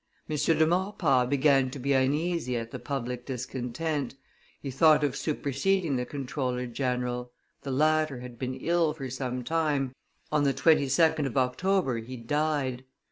M. 0.27 0.35
de 0.35 0.65
Maurepas 0.65 1.27
began 1.29 1.69
to 1.69 1.77
be 1.77 1.93
uneasy 1.93 2.57
at 2.57 2.71
the 2.71 2.79
public 2.79 3.23
discontent, 3.27 4.15
he 4.59 4.71
thought 4.71 5.03
of 5.03 5.15
superseding 5.15 5.95
the 5.95 6.07
comptroller 6.07 6.65
general: 6.65 7.31
the 7.61 7.69
latter 7.69 8.21
had 8.21 8.39
been 8.39 8.55
ill 8.55 8.95
for 8.95 9.11
some 9.11 9.43
time, 9.43 9.93
on 10.31 10.43
the 10.43 10.55
22d 10.55 11.27
of 11.27 11.37
October 11.37 11.99
he 11.99 12.17
died. 12.17 12.83